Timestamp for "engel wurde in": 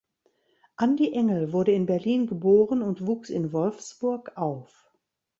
1.13-1.85